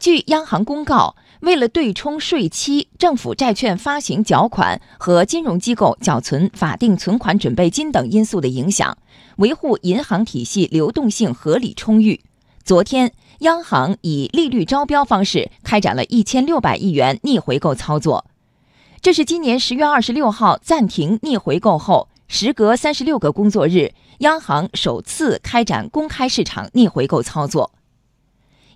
[0.00, 8.96] 据央行公告，为了对冲税期、政府债券发行缴款和金融机构缴存法定存款准备金等因素的影响，
[9.36, 12.18] 维护银行体系流动性合理充裕，
[12.64, 18.24] 昨天，央行以利率招标方式开展了一千六百亿元逆回购操作。
[19.02, 27.72] 这是今年十月二十六号暂停逆回购后，时隔三十六个工作日，央行首次开展公开市场逆回购操作。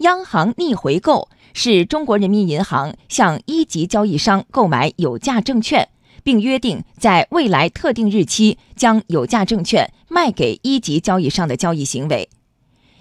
[0.00, 5.86] 央行逆回购是中国人民银行向一级交易商购买有价证券，
[6.22, 12.30] 并约定在未来特定日期将有价证券卖给一级交易商的交易行为。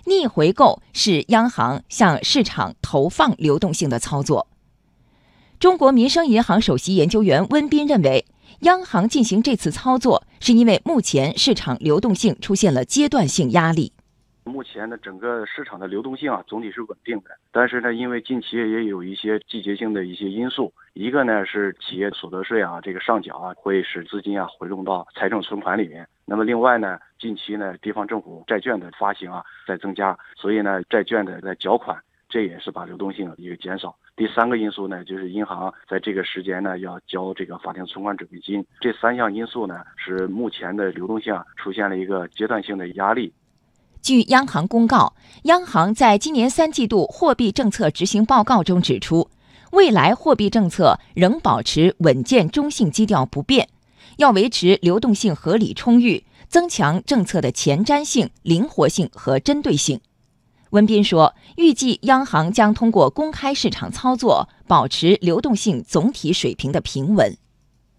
[0.07, 4.47] 逆回购是央行向市场投放流动性的操作。
[5.57, 8.25] 中国民生银行首席研究员温彬认为，
[8.61, 13.93] 央行进行这次操作，是因为目前市场流动性出现了阶段性压力。
[14.49, 17.30] 目前呢，整个市场的流动性啊，总体是稳定的。
[17.52, 26.08] 但是呢，因为近期也有一些季节性的一些因素，一个呢是企业所得税啊，这个上缴啊，会使资金啊回笼到财政存款里面。
[26.25, 31.97] 那么另外呢，近期呢，地方政府债券的发行啊在增加，所以呢，债券的在缴款。
[32.31, 33.95] 这也是把流动性一个减少。
[34.16, 38.63] 第三个因素呢，就是银行在这个时间呢要交这个法定存款准备金。
[38.80, 43.34] 这三项因素呢，是目前的流动性啊出现了一个阶段性的压力。
[44.02, 49.30] 据央行公告，央行在今年三季度货币政策执行报告中指出，
[49.72, 53.69] 未来货币政策仍保持稳健中性基调不变，
[54.17, 60.00] 要维持流动性合理充裕，增强政策的前瞻性、灵活性和针对性。
[60.72, 67.36] 温彬说：“预计央行将通过公开市场操作，保持流动性总体水平的平稳。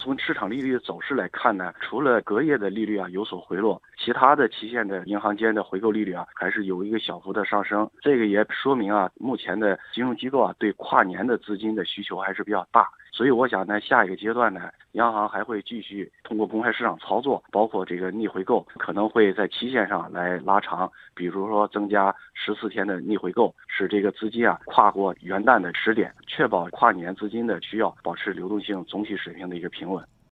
[0.00, 7.88] 从市场利率的走势来看呢，除了隔夜的利率啊有所回落，其他的期限的银行间的回购利率啊还是有一个小幅的上升。
[8.00, 30.04] 这个也说明啊，目前的金融机构啊对跨年的资金的需求还是比较大。”所以我想呢，下一个阶段呢，央行还会继续通过公开市场操作，包括这个逆回购，可能会在期限上来拉长，比如说增加十四天的逆回购，使这个资金啊跨过元旦的时点，确保跨年资金的需要，保持流动性总体水平的一个平稳。